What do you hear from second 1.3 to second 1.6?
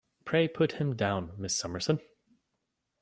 Miss